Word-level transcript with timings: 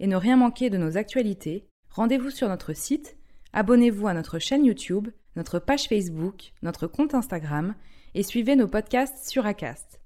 et 0.00 0.06
ne 0.06 0.16
rien 0.16 0.36
manquer 0.36 0.70
de 0.70 0.78
nos 0.78 0.96
actualités, 0.96 1.66
rendez-vous 1.90 2.30
sur 2.30 2.48
notre 2.48 2.72
site, 2.72 3.16
abonnez-vous 3.52 4.06
à 4.08 4.14
notre 4.14 4.38
chaîne 4.38 4.64
YouTube, 4.64 5.08
notre 5.36 5.58
page 5.58 5.88
Facebook, 5.88 6.52
notre 6.62 6.86
compte 6.86 7.14
Instagram 7.14 7.74
et 8.14 8.22
suivez 8.22 8.56
nos 8.56 8.68
podcasts 8.68 9.28
sur 9.28 9.46
Acast. 9.46 10.00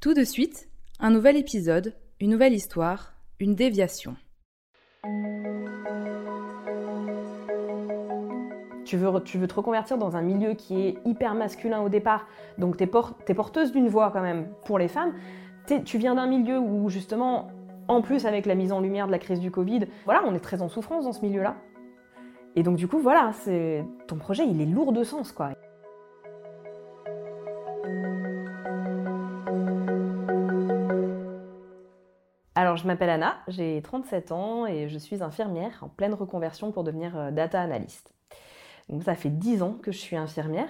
Tout 0.00 0.14
de 0.14 0.24
suite, 0.24 0.68
un 0.98 1.10
nouvel 1.10 1.36
épisode, 1.36 1.94
une 2.20 2.30
nouvelle 2.30 2.54
histoire, 2.54 3.14
une 3.40 3.54
déviation. 3.54 4.16
Tu 8.84 8.98
veux, 8.98 9.20
te 9.20 9.54
reconvertir 9.54 9.96
dans 9.96 10.16
un 10.16 10.22
milieu 10.22 10.52
qui 10.54 10.80
est 10.80 10.98
hyper 11.06 11.34
masculin 11.34 11.80
au 11.80 11.88
départ, 11.88 12.26
donc 12.58 12.76
tu 12.76 12.84
es, 12.84 13.34
porteuse 13.34 13.72
d'une 13.72 13.88
voix 13.88 14.10
quand 14.10 14.20
même 14.20 14.48
pour 14.66 14.78
les 14.78 14.88
femmes. 14.88 15.14
Tu 15.86 15.96
viens 15.96 16.14
d'un 16.14 16.26
milieu 16.26 16.58
où 16.58 16.90
justement 16.90 17.50
en 17.88 18.02
plus, 18.02 18.26
avec 18.26 18.46
la 18.46 18.54
mise 18.54 18.72
en 18.72 18.80
lumière 18.80 19.06
de 19.06 19.12
la 19.12 19.18
crise 19.18 19.40
du 19.40 19.50
Covid, 19.50 19.86
voilà, 20.04 20.22
on 20.26 20.34
est 20.34 20.40
très 20.40 20.62
en 20.62 20.68
souffrance 20.68 21.04
dans 21.04 21.12
ce 21.12 21.24
milieu-là. 21.24 21.56
Et 22.54 22.62
donc 22.62 22.76
du 22.76 22.86
coup, 22.86 22.98
voilà, 22.98 23.32
ton 24.06 24.16
projet, 24.16 24.46
il 24.46 24.60
est 24.60 24.66
lourd 24.66 24.92
de 24.92 25.04
sens, 25.04 25.32
quoi. 25.32 25.52
Alors, 32.54 32.76
je 32.76 32.86
m'appelle 32.86 33.10
Anna, 33.10 33.38
j'ai 33.48 33.80
37 33.82 34.30
ans 34.30 34.66
et 34.66 34.88
je 34.88 34.98
suis 34.98 35.22
infirmière 35.22 35.78
en 35.82 35.88
pleine 35.88 36.14
reconversion 36.14 36.70
pour 36.70 36.84
devenir 36.84 37.16
euh, 37.18 37.30
data 37.30 37.60
analyst. 37.60 38.14
Donc, 38.88 39.02
ça 39.02 39.14
fait 39.14 39.30
10 39.30 39.62
ans 39.62 39.78
que 39.82 39.90
je 39.90 39.98
suis 39.98 40.16
infirmière. 40.16 40.68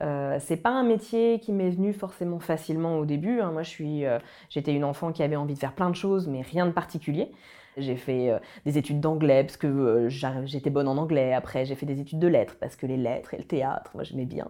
Euh, 0.00 0.38
c'est 0.40 0.56
pas 0.56 0.70
un 0.70 0.84
métier 0.84 1.38
qui 1.40 1.52
m'est 1.52 1.70
venu 1.70 1.92
forcément 1.92 2.40
facilement 2.40 2.98
au 2.98 3.04
début. 3.04 3.40
Hein. 3.40 3.52
Moi, 3.52 3.62
euh, 3.80 4.18
j'étais 4.48 4.72
une 4.72 4.84
enfant 4.84 5.12
qui 5.12 5.22
avait 5.22 5.36
envie 5.36 5.54
de 5.54 5.58
faire 5.58 5.74
plein 5.74 5.90
de 5.90 5.94
choses, 5.96 6.28
mais 6.28 6.40
rien 6.40 6.66
de 6.66 6.72
particulier. 6.72 7.30
J'ai 7.76 7.96
fait 7.96 8.30
euh, 8.30 8.38
des 8.64 8.78
études 8.78 9.00
d'anglais 9.00 9.44
parce 9.44 9.56
que 9.56 10.08
j'étais 10.08 10.70
bonne 10.70 10.88
en 10.88 10.96
anglais. 10.96 11.34
Après, 11.34 11.64
j'ai 11.64 11.74
fait 11.74 11.86
des 11.86 12.00
études 12.00 12.18
de 12.18 12.28
lettres 12.28 12.56
parce 12.58 12.76
que 12.76 12.86
les 12.86 12.96
lettres 12.96 13.34
et 13.34 13.38
le 13.38 13.44
théâtre, 13.44 13.90
moi, 13.94 14.02
j'aimais 14.02 14.24
bien. 14.24 14.48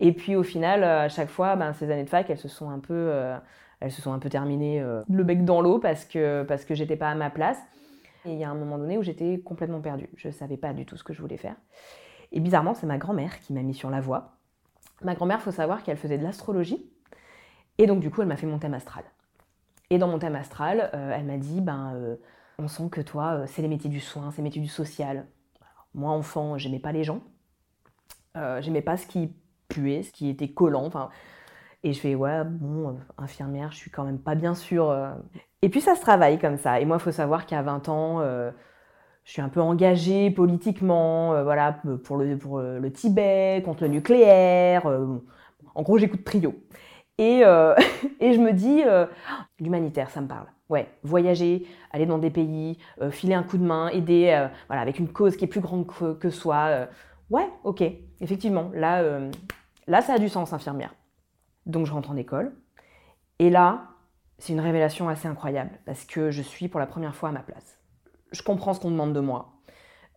Et 0.00 0.12
puis, 0.12 0.34
au 0.34 0.42
final, 0.42 0.82
à 0.82 1.08
chaque 1.08 1.30
fois, 1.30 1.56
ben, 1.56 1.72
ces 1.72 1.90
années 1.90 2.04
de 2.04 2.10
fac, 2.10 2.28
elles 2.28 2.38
se 2.38 2.48
sont 2.48 2.68
un 2.68 2.80
peu, 2.80 3.12
elles 3.80 3.92
se 3.92 4.02
sont 4.02 4.12
un 4.12 4.18
peu 4.18 4.28
terminées 4.28 4.84
le 5.08 5.24
bec 5.24 5.44
dans 5.44 5.60
l'eau 5.60 5.78
parce 5.78 6.04
que 6.04 6.42
parce 6.42 6.64
que 6.64 6.74
j'étais 6.74 6.96
pas 6.96 7.08
à 7.08 7.14
ma 7.14 7.30
place. 7.30 7.58
Et 8.26 8.32
il 8.32 8.38
y 8.38 8.44
a 8.44 8.50
un 8.50 8.54
moment 8.54 8.78
donné 8.78 8.98
où 8.98 9.02
j'étais 9.02 9.38
complètement 9.44 9.80
perdue. 9.80 10.08
Je 10.16 10.30
savais 10.30 10.56
pas 10.56 10.72
du 10.72 10.84
tout 10.84 10.96
ce 10.96 11.04
que 11.04 11.12
je 11.12 11.20
voulais 11.20 11.36
faire. 11.36 11.54
Et 12.32 12.40
bizarrement, 12.40 12.74
c'est 12.74 12.86
ma 12.86 12.98
grand-mère 12.98 13.38
qui 13.40 13.52
m'a 13.52 13.62
mis 13.62 13.74
sur 13.74 13.90
la 13.90 14.00
voie. 14.00 14.34
Ma 15.02 15.14
grand-mère, 15.14 15.40
faut 15.40 15.50
savoir 15.50 15.82
qu'elle 15.82 15.96
faisait 15.96 16.18
de 16.18 16.22
l'astrologie. 16.22 16.84
Et 17.78 17.86
donc, 17.86 18.00
du 18.00 18.10
coup, 18.10 18.22
elle 18.22 18.28
m'a 18.28 18.36
fait 18.36 18.46
mon 18.46 18.58
thème 18.58 18.74
astral. 18.74 19.04
Et 19.90 19.98
dans 19.98 20.08
mon 20.08 20.18
thème 20.18 20.34
astral, 20.34 20.90
euh, 20.94 21.12
elle 21.14 21.24
m'a 21.24 21.36
dit 21.36 21.60
ben, 21.60 21.92
euh, 21.94 22.16
on 22.58 22.68
sent 22.68 22.88
que 22.90 23.00
toi, 23.00 23.34
euh, 23.34 23.44
c'est 23.46 23.62
les 23.62 23.68
métiers 23.68 23.90
du 23.90 24.00
soin, 24.00 24.30
c'est 24.30 24.38
les 24.38 24.44
métiers 24.44 24.62
du 24.62 24.68
social. 24.68 25.26
moi, 25.94 26.10
enfant, 26.10 26.58
j'aimais 26.58 26.78
pas 26.78 26.92
les 26.92 27.04
gens. 27.04 27.20
j'aimais 28.34 28.82
pas 28.82 28.96
ce 28.96 29.06
qui 29.06 29.32
puait, 29.68 30.02
ce 30.02 30.12
qui 30.12 30.28
était 30.28 30.48
collant. 30.48 30.90
Et 31.84 31.92
je 31.92 32.00
fais, 32.00 32.14
ouais, 32.14 32.44
bon, 32.44 32.98
infirmière, 33.18 33.70
je 33.70 33.76
suis 33.76 33.90
quand 33.90 34.04
même 34.04 34.18
pas 34.18 34.34
bien 34.34 34.54
sûre. 34.54 34.92
Et 35.62 35.68
puis 35.68 35.80
ça 35.80 35.94
se 35.94 36.00
travaille 36.00 36.38
comme 36.38 36.56
ça. 36.56 36.80
Et 36.80 36.84
moi, 36.84 36.96
il 36.96 37.00
faut 37.00 37.12
savoir 37.12 37.46
qu'à 37.46 37.62
20 37.62 37.88
ans, 37.88 38.20
je 39.24 39.32
suis 39.32 39.42
un 39.42 39.48
peu 39.48 39.60
engagée 39.60 40.30
politiquement, 40.30 41.32
euh, 41.32 41.44
voilà, 41.44 41.80
pour 42.04 42.18
euh, 42.18 42.78
le 42.78 42.92
Tibet, 42.92 43.62
contre 43.64 43.82
le 43.82 43.88
nucléaire. 43.88 44.86
Euh, 44.86 45.18
en 45.74 45.82
gros, 45.82 45.98
j'écoute 45.98 46.24
Trio. 46.24 46.54
Et, 47.16 47.40
et 48.20 48.32
je 48.32 48.40
me 48.40 48.52
dis, 48.52 48.82
l'humanitaire, 49.60 50.10
ça 50.10 50.20
me 50.20 50.26
parle. 50.26 50.46
Ouais, 50.68 50.88
voyager, 51.04 51.66
aller 51.92 52.06
dans 52.06 52.18
des 52.18 52.30
pays, 52.30 52.78
filer 53.10 53.34
un 53.34 53.44
coup 53.44 53.56
de 53.56 53.62
main, 53.62 53.88
aider, 53.88 54.48
voilà, 54.66 54.82
avec 54.82 54.98
une 54.98 55.08
cause 55.08 55.36
qui 55.36 55.44
est 55.44 55.48
plus 55.48 55.60
grande 55.60 55.86
que, 55.86 56.14
que 56.14 56.30
soi. 56.30 56.88
ouais, 57.30 57.48
ok, 57.62 57.84
effectivement, 58.20 58.70
là, 58.74 59.02
là, 59.86 60.02
ça 60.02 60.14
a 60.14 60.18
du 60.18 60.28
sens, 60.28 60.52
infirmière. 60.52 60.92
Donc, 61.66 61.86
je 61.86 61.92
rentre 61.92 62.10
en 62.10 62.16
école. 62.16 62.52
Et 63.38 63.48
là, 63.48 63.90
c'est 64.38 64.52
une 64.52 64.60
révélation 64.60 65.08
assez 65.08 65.28
incroyable, 65.28 65.78
parce 65.86 66.04
que 66.04 66.32
je 66.32 66.42
suis 66.42 66.66
pour 66.66 66.80
la 66.80 66.86
première 66.86 67.14
fois 67.14 67.28
à 67.28 67.32
ma 67.32 67.40
place 67.40 67.78
je 68.34 68.42
comprends 68.42 68.74
ce 68.74 68.80
qu'on 68.80 68.90
demande 68.90 69.12
de 69.12 69.20
moi. 69.20 69.52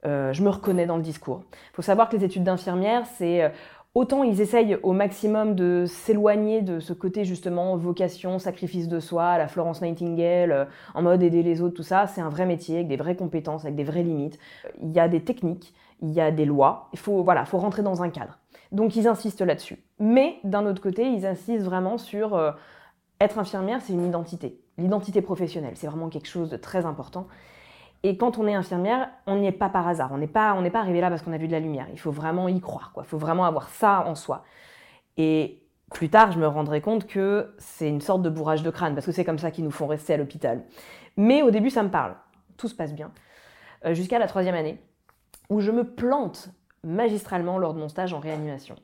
Euh, 0.06 0.34
je 0.34 0.44
me 0.44 0.50
reconnais 0.50 0.86
dans 0.86 0.98
le 0.98 1.04
discours. 1.04 1.44
Il 1.52 1.76
faut 1.76 1.82
savoir 1.82 2.10
que 2.10 2.18
les 2.18 2.24
études 2.24 2.44
d'infirmière, 2.44 3.06
c'est 3.18 3.44
euh, 3.44 3.50
autant 3.96 4.24
ils 4.24 4.42
essayent 4.42 4.78
au 4.84 4.94
maximum 4.94 5.56
de 5.56 5.86
s'éloigner 5.88 6.62
de 6.62 6.80
ce 6.80 6.94
côté 6.94 7.26
justement 7.26 7.78
vocation, 7.78 8.40
sacrifice 8.40 8.88
de 8.88 9.00
soi, 9.00 9.38
la 9.38 9.48
Florence 9.48 9.82
Nightingale, 9.82 10.52
euh, 10.52 10.66
en 10.94 11.02
mode 11.02 11.24
aider 11.24 11.44
les 11.44 11.62
autres, 11.62 11.76
tout 11.76 11.84
ça. 11.84 12.08
C'est 12.08 12.22
un 12.22 12.30
vrai 12.30 12.46
métier 12.46 12.76
avec 12.76 12.88
des 12.88 12.98
vraies 12.98 13.16
compétences, 13.16 13.66
avec 13.66 13.76
des 13.76 13.84
vraies 13.84 14.04
limites. 14.04 14.40
Il 14.82 14.92
y 14.92 15.00
a 15.00 15.08
des 15.08 15.24
techniques, 15.24 15.74
il 16.02 16.12
y 16.12 16.22
a 16.22 16.32
des 16.32 16.46
lois. 16.46 16.90
Il 16.94 17.00
faut 17.00 17.24
voilà, 17.24 17.46
faut 17.46 17.58
rentrer 17.60 17.84
dans 17.84 18.04
un 18.04 18.10
cadre. 18.10 18.38
Donc 18.72 18.96
ils 18.96 19.08
insistent 19.08 19.42
là-dessus. 19.42 19.84
Mais 20.00 20.38
d'un 20.44 20.66
autre 20.66 20.82
côté, 20.82 21.08
ils 21.08 21.26
insistent 21.26 21.64
vraiment 21.64 21.98
sur 21.98 22.56
être 23.20 23.40
infirmière, 23.40 23.82
c'est 23.82 23.94
une 23.94 24.06
identité. 24.06 24.60
L'identité 24.78 25.22
professionnelle, 25.22 25.74
c'est 25.76 25.88
vraiment 25.88 26.10
quelque 26.10 26.28
chose 26.28 26.50
de 26.50 26.58
très 26.58 26.86
important. 26.86 27.28
Et 28.04 28.18
quand 28.18 28.38
on 28.38 28.48
est 28.48 28.54
infirmière, 28.54 29.10
on 29.26 29.38
n'y 29.38 29.48
est 29.48 29.52
pas 29.52 29.70
par 29.70 29.88
hasard. 29.88 30.12
On 30.12 30.18
n'est 30.18 30.28
pas, 30.28 30.56
pas 30.72 30.80
arrivé 30.80 31.02
là 31.02 31.10
parce 31.10 31.22
qu'on 31.22 31.34
a 31.34 31.38
vu 31.38 31.48
de 31.48 31.52
la 31.52 31.60
lumière. 31.60 31.88
Il 31.92 32.00
faut 32.00 32.12
vraiment 32.12 32.48
y 32.48 32.60
croire. 32.60 32.94
Il 32.98 33.04
faut 33.04 33.18
vraiment 33.18 33.46
avoir 33.46 33.70
ça 33.70 34.06
en 34.08 34.16
soi. 34.16 34.44
Et 35.18 35.64
plus 35.92 36.10
tard, 36.10 36.32
je 36.32 36.40
me 36.40 36.48
rendrai 36.48 36.82
compte 36.82 37.08
que 37.08 37.56
c'est 37.58 37.90
une 37.90 38.02
sorte 38.02 38.22
de 38.22 38.30
bourrage 38.30 38.62
de 38.62 38.70
crâne 38.70 38.94
parce 38.94 39.06
que 39.06 39.12
c'est 39.12 39.26
comme 39.26 39.40
ça 39.40 39.52
qu'ils 39.52 39.64
nous 39.64 39.72
font 39.72 39.88
rester 39.88 40.14
à 40.14 40.18
l'hôpital. 40.18 40.64
Mais 41.16 41.42
au 41.42 41.52
début, 41.52 41.70
ça 41.70 41.84
me 41.84 41.90
parle. 41.90 42.16
Tout 42.58 42.68
se 42.68 42.76
passe 42.76 42.94
bien. 42.94 43.12
Euh, 43.86 43.94
jusqu'à 43.94 44.20
la 44.20 44.28
troisième 44.28 44.56
année, 44.56 44.80
où 45.50 45.60
je 45.60 45.72
me 45.72 45.84
plante 45.84 46.50
magistralement 46.84 47.58
lors 47.58 47.74
de 47.74 47.80
mon 47.80 47.90
stage 47.90 48.14
en 48.14 48.20
réanimation. 48.20 48.76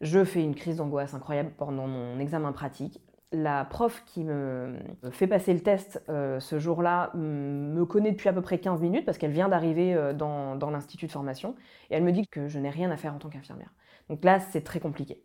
Je 0.00 0.24
fais 0.24 0.42
une 0.42 0.54
crise 0.54 0.76
d'angoisse 0.76 1.14
incroyable 1.14 1.50
pendant 1.56 1.86
mon 1.86 2.18
examen 2.18 2.52
pratique 2.52 3.00
la 3.32 3.64
prof 3.64 4.02
qui 4.06 4.24
me 4.24 4.78
fait 5.10 5.26
passer 5.26 5.52
le 5.52 5.60
test 5.60 6.02
euh, 6.08 6.40
ce 6.40 6.58
jour-là 6.58 7.10
me 7.14 7.84
connaît 7.84 8.12
depuis 8.12 8.28
à 8.28 8.32
peu 8.32 8.40
près 8.40 8.58
15 8.58 8.80
minutes 8.80 9.04
parce 9.04 9.18
qu'elle 9.18 9.32
vient 9.32 9.48
d'arriver 9.48 9.94
euh, 9.94 10.14
dans, 10.14 10.70
l'institut 10.70 11.06
de 11.06 11.12
formation 11.12 11.54
et 11.90 11.96
elle 11.96 12.04
me 12.04 12.12
dit 12.12 12.26
que 12.26 12.48
je 12.48 12.58
n'ai 12.58 12.70
rien 12.70 12.90
à 12.90 12.96
faire 12.96 13.14
en 13.14 13.18
tant 13.18 13.28
qu'infirmière. 13.28 13.72
Donc 14.08 14.24
là, 14.24 14.40
c'est 14.40 14.62
très 14.62 14.80
compliqué. 14.80 15.22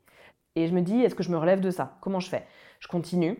Et 0.55 0.67
je 0.67 0.73
me 0.73 0.81
dis, 0.81 0.99
est-ce 1.01 1.15
que 1.15 1.23
je 1.23 1.31
me 1.31 1.37
relève 1.37 1.61
de 1.61 1.71
ça? 1.71 1.97
Comment 2.01 2.19
je 2.19 2.29
fais? 2.29 2.45
Je 2.79 2.87
continue. 2.87 3.37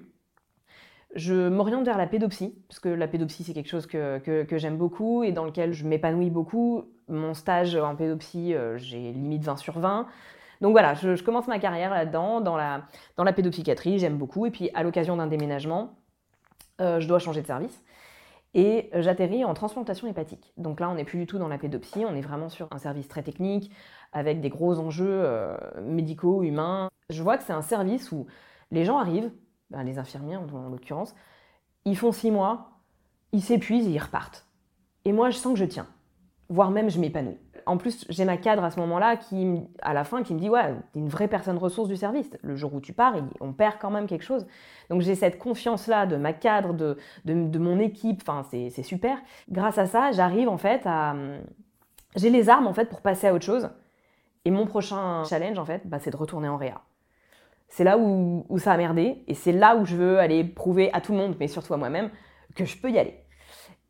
Je 1.13 1.47
m'oriente 1.47 1.85
vers 1.85 1.97
la 1.97 2.07
pédopsie, 2.07 2.55
parce 2.67 2.79
que 2.79 2.89
la 2.89 3.07
pédopsie, 3.07 3.43
c'est 3.43 3.53
quelque 3.53 3.69
chose 3.69 3.85
que, 3.85 4.45
j'aime 4.51 4.77
beaucoup 4.77 5.23
et 5.23 5.31
dans 5.31 5.45
lequel 5.45 5.73
je 5.73 5.85
m'épanouis 5.85 6.31
beaucoup. 6.31 6.85
Mon 7.07 7.33
stage 7.35 7.75
en 7.75 7.95
pédopsie, 7.95 8.55
euh, 8.55 8.77
j'ai 8.77 9.11
limite 9.11 9.43
20 9.43 9.57
sur 9.57 9.77
20. 9.77 10.07
Donc 10.63 10.71
voilà, 10.71 10.93
je, 10.93 11.21
commence 11.21 11.47
ma 11.47 11.59
carrière 11.59 11.89
là-dedans, 11.89 12.39
dans 12.39 12.55
la, 12.55 12.83
dans 13.17 13.25
pédopsychiatrie, 13.25 13.99
j'aime 13.99 14.17
beaucoup. 14.17 14.45
Et 14.45 14.49
puis 14.49 14.69
à 14.73 14.81
l'occasion 14.81 15.17
d'un 15.17 15.27
déménagement, 15.27 15.93
euh, 16.79 17.01
je 17.01 17.07
dois 17.07 17.19
changer 17.19 17.41
de 17.41 17.47
service. 17.47 17.83
Et 18.53 18.89
j'atterris 18.93 19.43
en 19.43 19.53
transplantation 19.55 20.07
hépatique. 20.07 20.53
Donc 20.55 20.79
là, 20.79 20.89
on 20.89 20.95
n'est 20.95 21.03
plus 21.03 21.19
du 21.19 21.27
tout 21.27 21.37
dans 21.37 21.49
la 21.49 21.57
pédopsie, 21.57 22.05
on 22.05 22.15
est 22.15 22.21
vraiment 22.21 22.47
sur 22.47 22.69
un 22.71 22.77
service 22.77 23.09
très 23.09 23.23
technique, 23.23 23.71
avec 24.13 24.39
des 24.39 24.47
gros 24.47 24.79
enjeux 24.79 25.05
euh, 25.25 25.57
médicaux, 25.81 26.43
humains. 26.43 26.87
Je 27.09 27.21
vois 27.21 27.37
que 27.37 27.43
c'est 27.43 27.51
un 27.51 27.61
service 27.61 28.13
où 28.13 28.25
les 28.71 28.85
gens 28.85 28.99
arrivent, 28.99 29.31
ben, 29.69 29.83
les 29.83 29.99
infirmiers 29.99 30.37
en 30.37 30.69
l'occurrence, 30.69 31.13
ils 31.83 31.97
font 31.97 32.13
six 32.13 32.31
mois, 32.31 32.79
ils 33.33 33.41
s'épuisent 33.41 33.87
ils 33.87 33.99
repartent. 33.99 34.47
Et 35.03 35.11
moi, 35.11 35.29
je 35.29 35.35
sens 35.35 35.55
que 35.55 35.59
je 35.59 35.65
tiens, 35.65 35.87
voire 36.47 36.71
même 36.71 36.89
je 36.89 37.01
m'épanouis 37.01 37.42
en 37.65 37.77
plus, 37.77 38.05
j'ai 38.09 38.25
ma 38.25 38.37
cadre 38.37 38.63
à 38.63 38.71
ce 38.71 38.79
moment-là 38.79 39.17
qui, 39.17 39.61
à 39.81 39.93
la 39.93 40.03
fin, 40.03 40.23
qui 40.23 40.33
me 40.33 40.39
dit 40.39 40.49
Ouais, 40.49 40.73
t'es 40.91 40.99
une 40.99 41.09
vraie 41.09 41.27
personne 41.27 41.57
ressource 41.57 41.89
du 41.89 41.95
service. 41.95 42.29
Le 42.41 42.55
jour 42.55 42.73
où 42.73 42.81
tu 42.81 42.93
pars, 42.93 43.15
on 43.39 43.53
perd 43.53 43.75
quand 43.79 43.91
même 43.91 44.07
quelque 44.07 44.23
chose. 44.23 44.45
Donc 44.89 45.01
j'ai 45.01 45.15
cette 45.15 45.37
confiance-là 45.37 46.05
de 46.05 46.15
ma 46.15 46.33
cadre, 46.33 46.73
de, 46.73 46.97
mon 47.57 47.79
équipe. 47.79 48.21
Enfin, 48.27 48.43
c'est 48.49 48.83
super. 48.83 49.17
Grâce 49.49 49.77
à 49.77 49.85
ça, 49.85 50.11
j'arrive 50.11 50.49
en 50.49 50.57
fait 50.57 50.81
à. 50.85 51.15
J'ai 52.15 52.29
les 52.29 52.49
armes 52.49 52.67
en 52.67 52.73
fait 52.73 52.89
pour 52.89 53.01
passer 53.01 53.27
à 53.27 53.33
autre 53.33 53.45
chose. 53.45 53.69
Et 54.45 54.51
mon 54.51 54.65
prochain 54.65 55.23
challenge, 55.23 55.57
en 55.57 55.65
fait, 55.65 55.87
bah, 55.87 55.99
c'est 55.99 56.11
de 56.11 56.17
retourner 56.17 56.49
en 56.49 56.57
réa. 56.57 56.81
C'est 57.69 57.83
là 57.83 57.97
où, 57.97 58.45
où, 58.49 58.59
ça 58.59 58.73
a 58.73 58.77
merdé. 58.77 59.23
Et 59.27 59.33
c'est 59.33 59.53
là 59.53 59.75
où 59.77 59.85
je 59.85 59.95
veux 59.95 60.19
aller 60.19 60.43
prouver 60.43 60.91
à 60.93 61.01
tout 61.01 61.13
le 61.13 61.17
monde, 61.17 61.35
mais 61.39 61.47
surtout 61.47 61.73
à 61.73 61.77
moi-même, 61.77 62.09
que 62.55 62.65
je 62.65 62.77
peux 62.77 62.91
y 62.91 62.99
aller. 62.99 63.23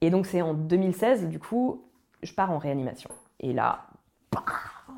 Et 0.02 0.10
donc 0.10 0.26
c'est 0.26 0.42
en 0.42 0.54
2016, 0.54 1.28
du 1.28 1.40
coup, 1.40 1.86
je 2.22 2.34
pars 2.34 2.52
en 2.52 2.58
réanimation. 2.58 3.10
Et 3.44 3.52
là, 3.52 3.88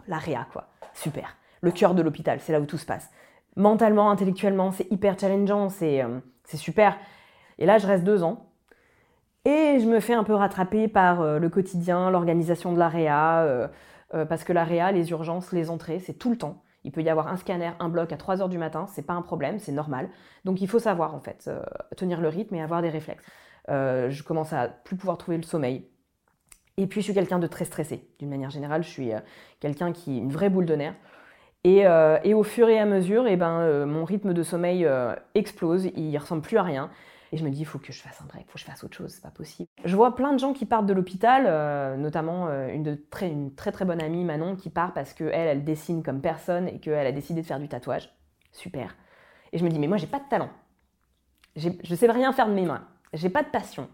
la 0.07 0.17
réa, 0.17 0.47
quoi. 0.53 0.67
Super. 0.93 1.35
Le 1.61 1.71
cœur 1.71 1.95
de 1.95 2.01
l'hôpital, 2.01 2.39
c'est 2.39 2.53
là 2.53 2.61
où 2.61 2.65
tout 2.65 2.77
se 2.77 2.85
passe. 2.85 3.09
Mentalement, 3.55 4.11
intellectuellement, 4.11 4.71
c'est 4.71 4.89
hyper 4.91 5.17
challengeant, 5.19 5.69
c'est 5.69 6.03
euh, 6.03 6.19
super. 6.53 6.95
Et 7.57 7.65
là, 7.65 7.79
je 7.79 7.87
reste 7.87 8.03
deux 8.03 8.23
ans. 8.23 8.51
Et 9.45 9.79
je 9.79 9.87
me 9.87 9.99
fais 9.99 10.13
un 10.13 10.23
peu 10.23 10.35
rattraper 10.35 10.87
par 10.87 11.21
euh, 11.21 11.39
le 11.39 11.49
quotidien, 11.49 12.11
l'organisation 12.11 12.71
de 12.71 12.77
la 12.77 12.87
réa, 12.87 13.41
euh, 13.41 13.67
parce 14.29 14.43
que 14.43 14.53
la 14.53 14.63
réa, 14.63 14.91
les 14.91 15.09
urgences, 15.09 15.51
les 15.51 15.71
entrées, 15.71 15.99
c'est 15.99 16.13
tout 16.13 16.29
le 16.29 16.37
temps. 16.37 16.61
Il 16.83 16.91
peut 16.91 17.01
y 17.01 17.09
avoir 17.09 17.27
un 17.27 17.37
scanner, 17.37 17.71
un 17.79 17.89
bloc 17.89 18.11
à 18.11 18.17
3 18.17 18.43
heures 18.43 18.49
du 18.49 18.59
matin, 18.59 18.85
c'est 18.87 19.01
pas 19.01 19.13
un 19.13 19.23
problème, 19.23 19.57
c'est 19.57 19.71
normal. 19.71 20.07
Donc 20.45 20.61
il 20.61 20.67
faut 20.67 20.77
savoir 20.77 21.15
en 21.15 21.19
fait, 21.19 21.49
tenir 21.97 22.21
le 22.21 22.29
rythme 22.29 22.53
et 22.53 22.61
avoir 22.61 22.83
des 22.83 22.89
réflexes. 22.89 23.25
je 23.67 24.23
commence 24.23 24.53
à 24.53 24.67
plus 24.67 24.95
pouvoir 24.95 25.17
trouver 25.17 25.37
le 25.37 25.43
sommeil. 25.43 25.89
Et 26.77 26.87
puis 26.87 27.01
je 27.01 27.05
suis 27.05 27.13
quelqu'un 27.13 27.39
de 27.39 27.47
très 27.47 27.65
stressé. 27.65 28.05
D'une 28.19 28.29
manière 28.29 28.49
générale, 28.49 28.83
je 28.83 28.89
suis 28.89 29.13
euh, 29.13 29.19
quelqu'un 29.59 29.93
qui 29.93 30.15
est 30.15 30.19
une 30.19 30.31
vraie 30.31 30.49
boule 30.49 30.65
de 30.65 30.75
nerfs. 30.75 30.95
Et, 31.63 31.87
euh, 31.87 32.19
au 32.35 32.43
fur 32.43 32.69
et 32.69 32.77
à 32.77 32.85
mesure, 32.85 33.25
eh 33.27 33.37
ben, 33.37 33.59
euh, 33.61 33.85
mon 33.85 34.03
rythme 34.03 34.33
de 34.33 34.43
sommeil 34.43 34.87
explose, 35.33 35.85
il 35.95 36.15
ressemble 36.17 36.41
plus 36.41 36.57
à 36.57 36.63
rien. 36.63 36.91
Et 37.31 37.37
je 37.37 37.43
me 37.43 37.49
dis, 37.49 37.61
il 37.61 37.65
faut 37.65 37.79
que 37.79 37.91
je 37.91 38.01
fasse 38.01 38.21
un 38.21 38.25
break, 38.25 38.43
il 38.47 38.51
faut 38.51 38.53
que 38.53 38.59
je 38.59 38.65
fasse 38.65 38.83
autre 38.83 38.95
chose, 38.95 39.11
c'est 39.11 39.23
pas 39.23 39.31
possible. 39.31 39.67
Je 39.83 39.95
vois 39.95 40.15
plein 40.15 40.31
de 40.31 40.37
gens 40.37 40.53
qui 40.53 40.65
partent 40.65 40.85
de 40.85 40.93
l'hôpital, 40.93 41.97
notamment 41.97 42.47
une, 42.69 42.83
de 42.83 42.93
très, 43.09 43.29
une 43.29 43.53
très 43.55 43.71
très 43.71 43.83
bonne 43.83 44.01
amie, 44.01 44.23
Manon, 44.23 44.55
qui 44.55 44.69
part 44.69 44.93
parce 44.93 45.13
qu'elle, 45.13 45.33
elle 45.33 45.63
dessine 45.63 46.03
comme 46.03 46.21
personne 46.21 46.67
et 46.67 46.79
qu'elle 46.79 47.07
a 47.07 47.11
décidé 47.11 47.41
de 47.41 47.47
faire 47.47 47.59
du 47.59 47.67
tatouage. 47.67 48.13
Super. 48.51 48.95
Et 49.51 49.57
je 49.57 49.65
me 49.65 49.69
dis, 49.69 49.79
mais 49.79 49.87
moi, 49.87 49.97
j'ai 49.97 50.07
pas 50.07 50.19
de 50.19 50.29
talent. 50.29 50.49
Je 51.55 51.95
sais 51.95 52.11
rien 52.11 52.31
faire 52.31 52.47
de 52.47 52.53
mes 52.53 52.65
mains. 52.65 52.87
J'ai 53.13 53.29
pas 53.29 53.41
de 53.41 53.49
passion. 53.49 53.89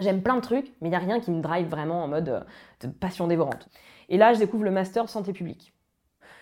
J'aime 0.00 0.22
plein 0.22 0.36
de 0.36 0.40
trucs, 0.40 0.72
mais 0.80 0.88
il 0.88 0.90
n'y 0.90 0.96
a 0.96 1.00
rien 1.00 1.20
qui 1.20 1.30
me 1.30 1.40
drive 1.40 1.68
vraiment 1.68 2.02
en 2.02 2.08
mode 2.08 2.28
euh, 2.28 2.88
passion 3.00 3.28
dévorante. 3.28 3.68
Et 4.08 4.16
là, 4.16 4.32
je 4.32 4.40
découvre 4.40 4.64
le 4.64 4.72
master 4.72 5.08
santé 5.08 5.32
publique. 5.32 5.72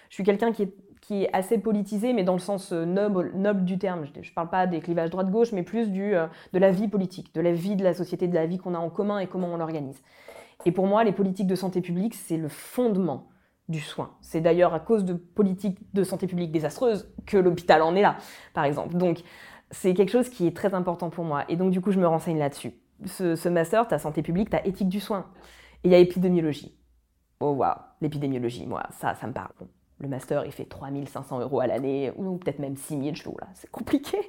Je 0.08 0.14
suis 0.14 0.24
quelqu'un 0.24 0.52
qui 0.52 0.62
est, 0.62 0.74
qui 1.02 1.24
est, 1.24 1.34
assez 1.34 1.58
politisé, 1.58 2.14
mais 2.14 2.24
dans 2.24 2.32
le 2.32 2.38
sens 2.38 2.72
euh, 2.72 2.86
noble, 2.86 3.32
noble 3.34 3.64
du 3.64 3.78
terme. 3.78 4.06
Je 4.06 4.30
ne 4.30 4.34
parle 4.34 4.48
pas 4.48 4.66
des 4.66 4.80
clivages 4.80 5.10
droite-gauche, 5.10 5.52
mais 5.52 5.62
plus 5.62 5.90
du, 5.90 6.14
euh, 6.14 6.26
de 6.54 6.58
la 6.58 6.70
vie 6.70 6.88
politique, 6.88 7.34
de 7.34 7.42
la 7.42 7.52
vie 7.52 7.76
de 7.76 7.84
la 7.84 7.92
société, 7.92 8.26
de 8.26 8.34
la 8.34 8.46
vie 8.46 8.56
qu'on 8.56 8.74
a 8.74 8.78
en 8.78 8.88
commun 8.88 9.18
et 9.18 9.26
comment 9.26 9.48
on 9.48 9.56
l'organise. 9.58 10.02
Et 10.64 10.72
pour 10.72 10.86
moi, 10.86 11.04
les 11.04 11.12
politiques 11.12 11.46
de 11.46 11.54
santé 11.54 11.82
publique, 11.82 12.14
c'est 12.14 12.38
le 12.38 12.48
fondement 12.48 13.28
du 13.68 13.80
soin. 13.80 14.12
C'est 14.22 14.40
d'ailleurs 14.40 14.72
à 14.72 14.80
cause 14.80 15.04
de 15.04 15.12
politiques 15.12 15.78
de 15.92 16.04
santé 16.04 16.26
publique 16.26 16.52
désastreuses 16.52 17.12
que 17.26 17.36
l'hôpital 17.36 17.82
en 17.82 17.94
est 17.96 18.02
là, 18.02 18.16
par 18.54 18.64
exemple. 18.64 18.96
Donc, 18.96 19.22
c'est 19.70 19.92
quelque 19.92 20.10
chose 20.10 20.28
qui 20.30 20.46
est 20.46 20.56
très 20.56 20.72
important 20.72 21.10
pour 21.10 21.24
moi. 21.24 21.44
Et 21.48 21.56
donc, 21.56 21.70
du 21.70 21.80
coup, 21.80 21.90
je 21.90 21.98
me 21.98 22.06
renseigne 22.06 22.38
là-dessus 22.38 22.72
ce, 23.06 23.48
master, 23.48 23.88
tu 23.88 23.94
as 23.94 23.98
santé 23.98 24.22
publique, 24.22 24.50
tu 24.50 24.56
as 24.56 24.66
éthique 24.66 24.88
du 24.88 25.00
soin. 25.00 25.26
Et 25.84 25.88
il 25.88 25.92
y 25.92 25.94
a 25.94 25.98
épidémiologie. 25.98 26.76
Oh 27.40 27.52
waouh, 27.52 27.74
l'épidémiologie, 28.00 28.66
moi, 28.66 28.84
ça, 28.90 29.14
ça 29.14 29.26
me 29.26 29.32
parle. 29.32 29.52
le 29.98 30.08
master, 30.08 30.44
il 30.46 30.52
fait 30.52 30.64
3500 30.64 31.40
euros 31.40 31.60
à 31.60 31.66
l'année, 31.66 32.12
ou 32.16 32.36
peut-être 32.36 32.58
même 32.58 32.76
6000, 32.76 33.16
je 33.16 33.22
fais, 33.22 33.30
là, 33.40 33.48
c'est 33.54 33.70
compliqué. 33.70 34.18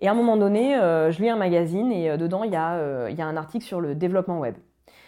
Et 0.00 0.08
à 0.08 0.10
un 0.10 0.14
moment 0.14 0.36
donné, 0.36 0.76
euh, 0.76 1.10
je 1.10 1.22
lis 1.22 1.30
un 1.30 1.36
magazine 1.36 1.90
et 1.90 2.10
euh, 2.10 2.16
dedans, 2.16 2.44
il 2.44 2.52
y, 2.52 2.56
euh, 2.56 3.10
y, 3.10 3.22
a 3.22 3.26
un 3.26 3.36
article 3.36 3.64
sur 3.64 3.80
le 3.80 3.94
développement 3.94 4.40
web. 4.40 4.56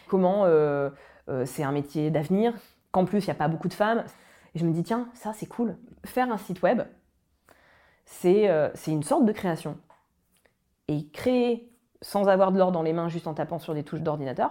Comment 0.08 0.46
c'est 1.44 1.62
un 1.62 1.72
métier 1.72 2.10
d'avenir, 2.10 2.54
qu'en 2.90 3.04
plus, 3.04 3.20
il 3.20 3.26
n'y 3.26 3.32
a 3.32 3.34
pas 3.34 3.48
beaucoup 3.48 3.68
de 3.68 3.74
femmes. 3.74 4.04
Et 4.54 4.58
je 4.58 4.64
me 4.64 4.72
dis, 4.72 4.82
tiens, 4.82 5.08
ça, 5.12 5.34
c'est 5.34 5.44
cool. 5.44 5.76
Faire 6.06 6.32
un 6.32 6.38
site 6.38 6.62
web, 6.62 6.80
c'est 8.06 8.48
une 8.86 9.02
sorte 9.02 9.26
de 9.26 9.32
création. 9.32 9.76
Et 10.88 11.08
créer 11.08 11.67
sans 12.02 12.28
avoir 12.28 12.52
de 12.52 12.58
l'or 12.58 12.72
dans 12.72 12.82
les 12.82 12.92
mains, 12.92 13.08
juste 13.08 13.26
en 13.26 13.34
tapant 13.34 13.58
sur 13.58 13.74
des 13.74 13.82
touches 13.82 14.00
d'ordinateur, 14.00 14.50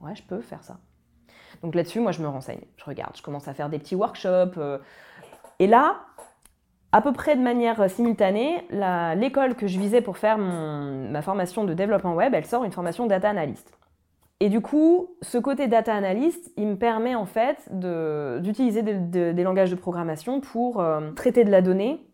ouais, 0.00 0.14
je 0.14 0.22
peux 0.22 0.40
faire 0.40 0.62
ça. 0.62 0.78
Donc 1.62 1.74
là-dessus, 1.74 2.00
moi, 2.00 2.12
je 2.12 2.22
me 2.22 2.28
renseigne, 2.28 2.60
je 2.76 2.84
regarde, 2.84 3.16
je 3.16 3.22
commence 3.22 3.48
à 3.48 3.54
faire 3.54 3.68
des 3.68 3.78
petits 3.78 3.94
workshops. 3.94 4.58
Euh, 4.58 4.78
et 5.58 5.66
là, 5.66 5.96
à 6.92 7.00
peu 7.00 7.12
près 7.12 7.36
de 7.36 7.42
manière 7.42 7.90
simultanée, 7.90 8.66
l'école 9.16 9.56
que 9.56 9.66
je 9.66 9.78
visais 9.78 10.00
pour 10.00 10.16
faire 10.16 10.38
ma 10.38 11.22
formation 11.22 11.64
de 11.64 11.74
développement 11.74 12.14
web, 12.14 12.34
elle 12.34 12.46
sort 12.46 12.64
une 12.64 12.72
formation 12.72 13.06
data 13.06 13.28
analyst. 13.28 13.72
Et 14.40 14.48
du 14.48 14.60
coup, 14.60 15.16
ce 15.22 15.38
côté 15.38 15.68
data 15.68 15.94
analyst, 15.94 16.52
il 16.56 16.66
me 16.66 16.76
permet 16.76 17.14
en 17.14 17.26
fait 17.26 17.68
d'utiliser 17.72 18.82
des 18.82 19.42
langages 19.42 19.70
de 19.70 19.76
programmation 19.76 20.40
pour 20.40 20.80
euh, 20.80 21.12
traiter 21.12 21.44
de 21.44 21.50
la 21.50 21.62
donnée 21.62 22.06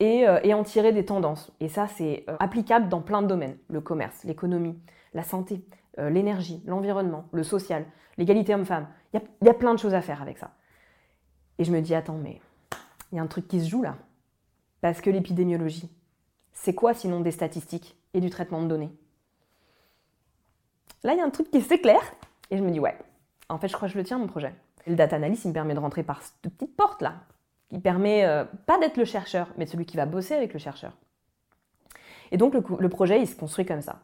euh, 0.00 0.40
et, 0.44 0.54
en 0.54 0.62
tirer 0.62 0.92
des 0.92 1.04
tendances. 1.04 1.50
Et 1.58 1.68
ça, 1.68 1.88
c'est 1.88 2.24
euh, 2.28 2.36
applicable 2.38 2.88
dans 2.88 3.00
plein 3.00 3.20
de 3.20 3.26
domaines. 3.26 3.56
Le 3.68 3.80
commerce, 3.80 4.22
l'économie, 4.24 4.78
la 5.12 5.24
santé, 5.24 5.64
euh, 5.98 6.08
l'énergie, 6.08 6.62
l'environnement, 6.66 7.24
le 7.32 7.42
social, 7.42 7.84
l'égalité 8.16 8.54
homme-femme. 8.54 8.86
Il 9.12 9.20
y, 9.42 9.48
a, 9.48 9.54
plein 9.54 9.74
de 9.74 9.78
choses 9.78 9.94
à 9.94 10.00
faire 10.00 10.22
avec 10.22 10.38
ça. 10.38 10.52
Et 11.58 11.64
je 11.64 11.72
me 11.72 11.80
dis, 11.80 11.94
attends, 11.94 12.18
mais 12.22 12.40
il 13.10 13.16
y 13.16 13.18
a 13.18 13.22
un 13.22 13.26
truc 13.26 13.48
qui 13.48 13.60
se 13.60 13.68
joue 13.68 13.82
là. 13.82 13.96
Parce 14.80 15.00
que 15.00 15.10
l'épidémiologie, 15.10 15.90
c'est 16.52 16.74
quoi 16.74 16.94
sinon 16.94 17.20
des 17.20 17.32
statistiques 17.32 17.96
et 18.14 18.20
du 18.20 18.30
traitement 18.30 18.62
de 18.62 18.68
données? 18.68 18.92
Là, 21.02 21.14
il 21.14 21.18
y 21.18 21.20
a 21.20 21.24
un 21.24 21.30
truc 21.30 21.50
qui 21.50 21.60
s'éclaire. 21.60 22.14
Et 22.50 22.56
je 22.56 22.62
me 22.62 22.70
dis, 22.70 22.78
ouais, 22.78 22.96
en 23.48 23.58
fait, 23.58 23.66
je 23.66 23.74
crois 23.74 23.88
que 23.88 23.94
je 23.94 23.98
le 23.98 24.04
tiens, 24.04 24.18
mon 24.18 24.28
projet. 24.28 24.54
le 24.86 24.94
data 24.94 25.16
analyst, 25.16 25.44
il 25.44 25.48
me 25.48 25.54
permet 25.54 25.74
de 25.74 25.80
rentrer 25.80 26.04
par 26.04 26.22
cette 26.22 26.40
petite 26.40 26.76
porte 26.76 27.02
là 27.02 27.14
qui 27.68 27.78
permet 27.78 28.24
euh, 28.24 28.44
pas 28.66 28.78
d'être 28.78 28.96
le 28.96 29.04
chercheur, 29.04 29.48
mais 29.56 29.66
celui 29.66 29.86
qui 29.86 29.96
va 29.96 30.06
bosser 30.06 30.34
avec 30.34 30.52
le 30.52 30.58
chercheur. 30.58 30.92
Et 32.30 32.36
donc 32.36 32.54
le, 32.54 32.88
projet, 32.88 33.20
il 33.20 33.26
se 33.26 33.36
construit 33.36 33.64
comme 33.64 33.80
ça. 33.80 34.00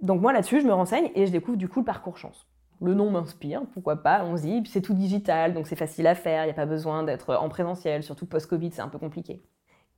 Donc 0.00 0.20
moi 0.20 0.32
là-dessus, 0.32 0.60
je 0.60 0.66
me 0.66 0.72
renseigne 0.72 1.10
et 1.14 1.26
je 1.26 1.32
découvre 1.32 1.56
du 1.56 1.68
coup 1.68 1.80
le 1.80 1.84
parcours 1.84 2.16
chance. 2.16 2.46
Le 2.80 2.94
nom 2.94 3.10
m'inspire, 3.10 3.62
pourquoi 3.72 4.02
pas, 4.02 4.24
dit, 4.34 4.62
c'est 4.66 4.80
tout 4.80 4.94
digital, 4.94 5.54
donc 5.54 5.66
c'est 5.66 5.76
facile 5.76 6.06
à 6.06 6.14
faire, 6.14 6.44
il 6.44 6.46
n'y 6.46 6.52
a 6.52 6.56
pas 6.56 6.66
besoin 6.66 7.02
d'être 7.02 7.34
en 7.34 7.48
présentiel, 7.48 8.02
surtout 8.02 8.26
post-Covid, 8.26 8.72
c'est 8.72 8.82
un 8.82 8.88
peu 8.88 8.98
compliqué. 8.98 9.42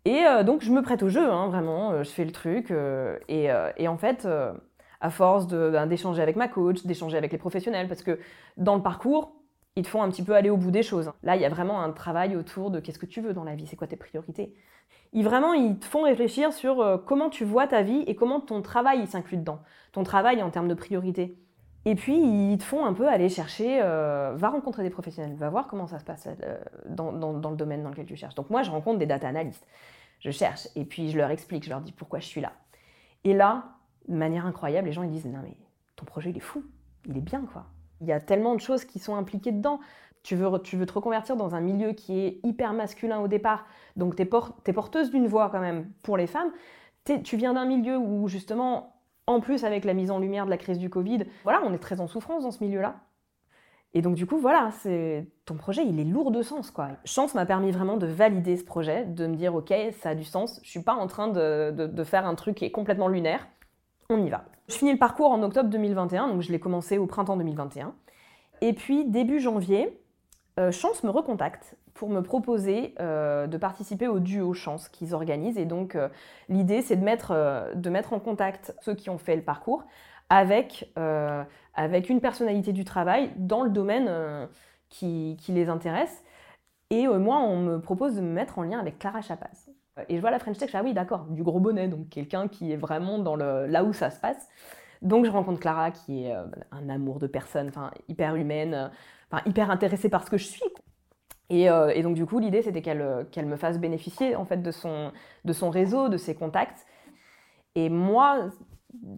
Et 0.04 0.24
euh, 0.24 0.44
donc 0.44 0.62
je 0.62 0.70
me 0.70 0.82
prête 0.82 1.02
au 1.02 1.08
jeu, 1.08 1.30
hein, 1.30 1.48
vraiment, 1.48 1.92
euh, 1.92 2.04
je 2.04 2.10
fais 2.10 2.24
le 2.24 2.32
truc, 2.32 2.72
et, 3.28 3.48
et, 3.76 3.88
en 3.88 3.96
fait, 3.96 4.28
à 5.00 5.10
force 5.10 5.46
ben, 5.46 5.86
d'échanger 5.86 6.22
avec 6.22 6.36
ma 6.36 6.48
coach, 6.48 6.84
d'échanger 6.84 7.16
avec 7.16 7.32
les 7.32 7.38
professionnels, 7.38 7.88
parce 7.88 8.02
que 8.02 8.20
dans 8.56 8.76
le 8.76 8.82
parcours, 8.82 9.35
ils 9.76 9.82
te 9.82 9.88
font 9.88 10.02
un 10.02 10.10
petit 10.10 10.22
peu 10.22 10.34
aller 10.34 10.50
au 10.50 10.56
bout 10.56 10.70
des 10.70 10.82
choses. 10.82 11.12
Là, 11.22 11.36
il 11.36 11.42
y 11.42 11.44
a 11.44 11.48
vraiment 11.50 11.82
un 11.82 11.92
travail 11.92 12.34
autour 12.34 12.70
de 12.70 12.80
qu'est-ce 12.80 12.98
que 12.98 13.06
tu 13.06 13.20
veux 13.20 13.34
dans 13.34 13.44
la 13.44 13.54
vie, 13.54 13.66
c'est 13.66 13.76
quoi 13.76 13.86
tes 13.86 13.96
priorités. 13.96 14.54
Ils 15.12 15.24
vraiment, 15.24 15.52
ils 15.52 15.78
te 15.78 15.84
font 15.84 16.02
réfléchir 16.02 16.52
sur 16.52 16.80
euh, 16.80 16.98
comment 16.98 17.28
tu 17.28 17.44
vois 17.44 17.66
ta 17.66 17.82
vie 17.82 18.02
et 18.06 18.16
comment 18.16 18.40
ton 18.40 18.62
travail 18.62 19.06
s'inclut 19.06 19.36
dedans. 19.36 19.60
Ton 19.92 20.02
travail 20.02 20.42
en 20.42 20.50
termes 20.50 20.68
de 20.68 20.74
priorités. 20.74 21.38
Et 21.84 21.94
puis, 21.94 22.16
ils 22.16 22.58
te 22.58 22.64
font 22.64 22.84
un 22.84 22.94
peu 22.94 23.06
aller 23.06 23.28
chercher, 23.28 23.80
euh, 23.80 24.32
va 24.34 24.48
rencontrer 24.48 24.82
des 24.82 24.90
professionnels, 24.90 25.36
va 25.36 25.50
voir 25.50 25.68
comment 25.68 25.86
ça 25.86 25.98
se 25.98 26.04
passe 26.04 26.26
euh, 26.26 26.58
dans, 26.88 27.12
dans, 27.12 27.50
le 27.50 27.56
domaine 27.56 27.82
dans 27.82 27.90
lequel 27.90 28.06
tu 28.06 28.16
cherches. 28.16 28.34
Donc 28.34 28.50
moi, 28.50 28.62
je 28.62 28.70
rencontre 28.70 28.98
des 28.98 29.06
data 29.06 29.28
analystes. 29.28 29.66
Je 30.20 30.30
cherche 30.30 30.68
et 30.74 30.84
puis 30.84 31.10
je 31.10 31.18
leur 31.18 31.30
explique, 31.30 31.64
je 31.64 31.70
leur 31.70 31.80
dis 31.80 31.92
pourquoi 31.92 32.18
je 32.18 32.26
suis 32.26 32.40
là. 32.40 32.52
Et 33.24 33.34
là, 33.34 33.64
de 34.08 34.16
manière 34.16 34.46
incroyable, 34.46 34.88
les 34.88 34.92
gens 34.92 35.02
ils 35.02 35.10
disent, 35.10 35.26
non 35.26 35.40
mais 35.42 35.56
ton 35.94 36.06
projet 36.06 36.30
il 36.30 36.36
est 36.36 36.40
fou, 36.40 36.64
il 37.06 37.16
est 37.16 37.20
bien 37.20 37.42
quoi. 37.52 37.66
Il 38.00 38.06
y 38.06 38.12
a 38.12 38.20
tellement 38.20 38.54
de 38.54 38.60
choses 38.60 38.84
qui 38.84 38.98
sont 38.98 39.16
impliquées 39.16 39.52
dedans. 39.52 39.80
Tu 40.22 40.34
veux, 40.34 40.58
tu 40.60 40.76
veux 40.76 40.86
te 40.86 40.92
reconvertir 40.92 41.36
dans 41.36 41.54
un 41.54 41.60
milieu 41.60 41.92
qui 41.92 42.18
est 42.18 42.40
hyper 42.42 42.72
masculin 42.72 43.20
au 43.20 43.28
départ, 43.28 43.64
donc 43.94 44.16
tu 44.16 44.22
es, 44.22 44.72
porteuse 44.72 45.10
d'une 45.10 45.28
voix 45.28 45.50
quand 45.50 45.60
même 45.60 45.88
pour 46.02 46.16
les 46.16 46.26
femmes. 46.26 46.50
Tu 47.04 47.36
viens 47.36 47.54
d'un 47.54 47.64
milieu 47.64 47.96
où 47.96 48.26
justement, 48.26 49.00
en 49.28 49.38
plus 49.38 49.64
avec 49.64 49.84
la 49.84 49.94
mise 49.94 50.10
en 50.10 50.18
lumière 50.18 50.44
de 50.44 50.50
la 50.50 50.56
crise 50.56 50.78
du 50.78 50.90
Covid, 50.90 51.26
voilà, 51.44 51.62
on 51.64 51.72
est 51.72 51.78
très 51.78 52.00
en 52.00 52.08
souffrance 52.08 52.42
dans 52.42 52.50
ce 52.50 52.64
milieu-là. 52.64 52.96
Et 53.94 54.02
donc 54.02 54.16
du 54.16 54.26
coup, 54.26 54.36
voilà, 54.36 54.70
ton 55.44 55.54
projet, 55.54 55.86
il 55.86 56.00
est 56.00 56.04
lourd 56.04 56.32
de 56.32 56.42
sens, 56.42 56.72
quoi. 56.72 56.88
Chance 57.04 57.34
m'a 57.34 57.46
permis 57.46 57.70
vraiment 57.70 57.96
de 57.96 58.06
valider 58.06 58.56
ce 58.56 58.64
projet, 58.64 59.04
de 59.04 59.28
me 59.28 59.36
dire, 59.36 59.54
ok, 59.54 59.72
ça 60.00 60.10
a 60.10 60.14
du 60.16 60.24
sens. 60.24 60.60
Je 60.64 60.70
suis 60.70 60.82
pas 60.82 60.94
en 60.94 61.06
train 61.06 61.28
de 61.28 62.04
faire 62.04 62.26
un 62.26 62.34
truc 62.34 62.56
qui 62.56 62.64
est 62.64 62.72
complètement 62.72 63.06
lunaire. 63.06 63.46
On 64.08 64.24
y 64.24 64.30
va. 64.30 64.44
Je 64.68 64.74
finis 64.74 64.92
le 64.92 64.98
parcours 64.98 65.30
en 65.30 65.42
octobre 65.42 65.68
2021, 65.68 66.28
donc 66.28 66.42
je 66.42 66.52
l'ai 66.52 66.60
commencé 66.60 66.98
au 66.98 67.06
printemps 67.06 67.36
2021. 67.36 67.94
Et 68.60 68.72
puis 68.72 69.04
début 69.04 69.40
janvier, 69.40 70.00
euh, 70.58 70.72
Chance 70.72 71.04
me 71.04 71.10
recontacte 71.10 71.76
pour 71.94 72.08
me 72.08 72.22
proposer 72.22 72.94
euh, 73.00 73.46
de 73.46 73.56
participer 73.58 74.08
au 74.08 74.20
duo 74.20 74.54
Chance 74.54 74.88
qu'ils 74.88 75.14
organisent. 75.14 75.58
Et 75.58 75.66
donc 75.66 75.94
euh, 75.94 76.08
l'idée, 76.48 76.82
c'est 76.82 76.96
de 76.96 77.04
mettre, 77.04 77.32
en 78.12 78.20
contact 78.20 78.74
ceux 78.80 78.94
qui 78.94 79.10
ont 79.10 79.18
fait 79.18 79.36
le 79.36 79.42
parcours 79.42 79.84
avec, 80.28 80.90
une 80.96 82.20
personnalité 82.20 82.72
du 82.72 82.84
travail 82.84 83.30
dans 83.36 83.62
le 83.62 83.70
domaine 83.70 84.10
qui, 84.88 85.36
qui, 85.40 85.52
les 85.52 85.68
intéresse. 85.68 86.24
Et 86.90 87.06
moi, 87.06 87.38
on 87.38 87.60
me 87.60 87.80
propose 87.80 88.16
de 88.16 88.20
me 88.20 88.32
mettre 88.32 88.58
en 88.58 88.62
lien 88.62 88.80
avec 88.80 88.98
Clara 88.98 89.20
Chapas. 89.20 89.68
Et 90.08 90.16
je 90.16 90.20
vois 90.20 90.30
la 90.30 90.38
French 90.38 90.58
Tech, 90.58 90.68
je 90.68 90.72
dis, 90.72 90.78
ah 90.78 90.84
oui, 90.84 90.94
d'accord, 90.94 91.24
du 91.30 91.42
gros 91.42 91.60
bonnet, 91.60 91.88
donc 91.88 92.08
quelqu'un 92.10 92.48
qui 92.48 92.72
est 92.72 92.76
vraiment 92.76 93.18
dans 93.18 93.36
le, 93.36 93.66
là 93.66 93.84
où 93.84 93.92
ça 93.92 94.10
se 94.10 94.20
passe. 94.20 94.48
Donc 95.02 95.24
je 95.24 95.30
rencontre 95.30 95.60
Clara, 95.60 95.90
qui 95.90 96.24
est 96.24 96.34
un 96.70 96.88
amour 96.88 97.18
de 97.18 97.26
personne, 97.26 97.70
hyper 98.08 98.34
humaine, 98.36 98.90
enfin 99.30 99.42
hyper 99.46 99.70
intéressée 99.70 100.08
par 100.08 100.24
ce 100.24 100.30
que 100.30 100.38
je 100.38 100.46
suis. 100.46 100.62
Euh, 101.52 101.88
et, 101.94 102.02
donc 102.02 102.14
du 102.14 102.26
coup, 102.26 102.38
l'idée 102.38 102.62
c'était 102.62 102.82
euh, 102.88 103.24
qu'elle 103.24 103.46
me 103.46 103.56
fasse 103.56 103.78
bénéficier 103.78 104.36
en 104.36 104.44
fait 104.44 104.62
de 104.62 104.70
son, 104.70 105.12
de 105.44 105.52
son 105.52 105.70
réseau, 105.70 106.08
de 106.08 106.16
ses 106.16 106.34
contacts. 106.34 106.86
Et 107.74 107.88
moi, 107.88 108.50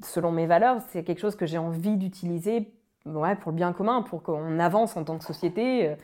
selon 0.02 0.32
mes 0.32 0.46
valeurs, 0.46 0.80
c'est 0.88 1.04
quelque 1.04 1.20
chose 1.20 1.36
que 1.36 1.46
j'ai 1.46 1.58
envie 1.58 1.96
d'utiliser 1.96 2.72
ouais, 3.06 3.36
pour 3.36 3.52
le 3.52 3.56
bien 3.56 3.72
commun, 3.72 4.02
pour 4.02 4.22
qu'on 4.22 4.58
avance 4.58 4.96
en 4.96 5.04
tant 5.04 5.18
que 5.18 5.24
société. 5.24 5.94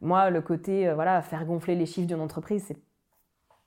Moi, 0.00 0.30
le 0.30 0.42
côté 0.42 0.92
voilà, 0.92 1.22
faire 1.22 1.44
gonfler 1.44 1.74
les 1.74 1.86
chiffres 1.86 2.06
d'une 2.06 2.20
entreprise, 2.20 2.64
c'est 2.68 2.78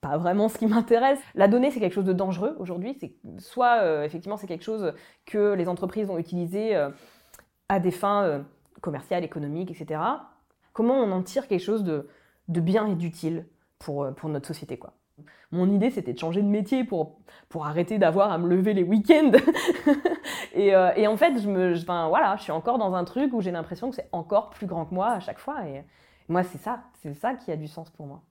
pas 0.02 0.18
vraiment 0.18 0.50
ce 0.50 0.58
qui 0.58 0.68
m'intéresse. 0.68 1.20
La 1.36 1.48
donnée, 1.48 1.72
c'est 1.72 1.80
quelque 1.80 1.94
chose 1.94 2.06
de 2.06 2.14
dangereux 2.14 2.56
aujourd'hui. 2.60 2.98
C'est 3.00 3.14
soit 3.40 3.82
euh, 3.82 4.04
effectivement 4.04 4.38
c'est 4.38 4.48
quelque 4.48 4.64
chose 4.64 4.94
que 5.26 5.54
les 5.54 5.70
entreprises 5.70 6.08
vont 6.08 6.18
utiliser 6.18 6.76
à 7.70 7.80
des 7.80 7.92
fins 7.92 8.44
commerciales, 8.82 9.24
économiques, 9.24 9.72
etc. 9.72 10.02
Comment 10.74 10.96
on 10.96 11.12
en 11.12 11.22
tire 11.22 11.48
quelque 11.48 11.64
chose 11.64 11.84
de, 11.84 12.08
bien 12.48 12.88
et 12.88 12.96
d'utile 12.96 13.46
pour, 13.80 14.04
euh, 14.04 14.12
pour 14.12 14.30
notre 14.30 14.48
société 14.48 14.78
quoi? 14.78 14.94
Mon 15.52 15.70
idée, 15.70 15.90
c'était 15.90 16.14
de 16.14 16.20
changer 16.20 16.42
de 16.42 16.48
métier 16.48 16.86
pour, 16.86 17.20
pour 17.50 17.66
arrêter 17.66 18.00
d'avoir 18.00 18.32
à 18.32 18.38
me 18.38 18.48
lever 18.48 18.74
les 18.74 18.84
week-ends. 18.84 19.32
Euh, 20.58 20.92
et, 20.98 21.08
en 21.08 21.16
fait, 21.16 21.40
je, 21.40 21.48
me, 21.48 21.74
voilà, 22.10 22.36
je 22.36 22.44
suis 22.44 22.52
encore 22.52 22.78
dans 22.78 22.94
un 22.94 23.06
truc 23.06 23.32
où 23.34 23.40
j'ai 23.40 23.52
l'impression 23.52 23.90
que 23.90 23.96
c'est 23.96 24.10
encore 24.12 24.50
plus 24.50 24.68
grand 24.68 24.86
que 24.86 24.94
moi 24.94 25.12
à 25.12 25.20
chaque 25.22 25.40
fois. 25.40 25.66
Et 25.66 25.86
moi, 26.28 26.44
c'est 26.44 26.58
ça, 26.58 26.82
c'est 27.02 27.14
ça 27.14 27.36
qui 27.36 27.54
a 27.54 27.56
du 27.56 27.68
sens 27.68 27.90
pour 27.90 28.06
moi. 28.06 28.22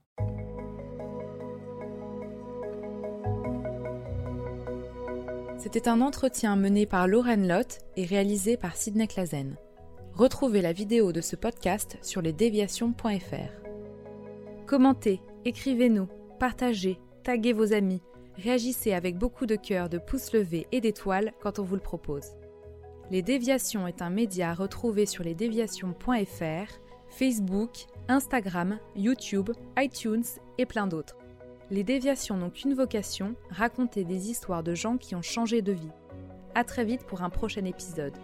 C'était 5.61 5.89
un 5.89 6.01
entretien 6.01 6.57
mené 6.57 6.87
par 6.87 7.07
Lauren 7.07 7.47
Lott 7.47 7.81
et 7.95 8.07
réalisé 8.07 8.57
par 8.57 8.77
Sidney 8.77 9.07
Clazen. 9.07 9.59
Retrouvez 10.15 10.63
la 10.63 10.73
vidéo 10.73 11.13
de 11.13 11.21
ce 11.21 11.37
podcast 11.37 11.99
sur 12.01 12.23
lesdéviations.fr. 12.23 13.69
Commentez, 14.67 15.21
écrivez-nous, 15.45 16.09
partagez, 16.39 16.99
taguez 17.25 17.53
vos 17.53 17.75
amis, 17.75 18.01
réagissez 18.39 18.95
avec 18.95 19.19
beaucoup 19.19 19.45
de 19.45 19.55
cœur, 19.55 19.91
de 19.91 19.99
pouces 19.99 20.33
levés 20.33 20.67
et 20.73 20.81
d'étoiles 20.81 21.35
quand 21.43 21.59
on 21.59 21.65
vous 21.65 21.77
le 21.77 21.83
propose. 21.83 22.31
Les 23.11 23.21
Déviations 23.21 23.87
est 23.87 24.01
un 24.01 24.09
média 24.09 24.55
retrouvé 24.55 25.05
sur 25.05 25.25
lesdéviations.fr, 25.25 26.73
Facebook, 27.11 27.85
Instagram, 28.09 28.79
YouTube, 28.97 29.51
iTunes 29.77 30.25
et 30.57 30.65
plein 30.65 30.87
d'autres. 30.87 31.20
Les 31.73 31.85
Déviations 31.85 32.37
n'ont 32.37 32.51
qu'une 32.51 32.75
vocation, 32.75 33.37
raconter 33.49 34.03
des 34.03 34.29
histoires 34.29 34.65
de 34.65 34.75
gens 34.75 34.97
qui 34.97 35.15
ont 35.15 35.23
changé 35.23 35.63
de 35.63 35.71
vie. 35.71 35.93
A 36.57 36.65
très 36.65 36.85
vite 36.85 37.05
pour 37.07 37.23
un 37.23 37.31
prochain 37.31 37.65
épisode. 37.65 38.17